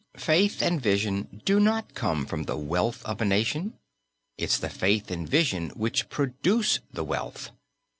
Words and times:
Faith 0.17 0.63
and 0.63 0.81
vision 0.81 1.43
do 1.45 1.59
not 1.59 1.93
come 1.93 2.25
from 2.25 2.45
the 2.45 2.57
wealth 2.57 3.05
of 3.05 3.21
a 3.21 3.23
nation. 3.23 3.77
It's 4.35 4.57
the 4.57 4.67
faith 4.67 5.11
and 5.11 5.29
vision 5.29 5.69
which 5.75 6.09
produce 6.09 6.79
the 6.91 7.03
wealth. 7.03 7.51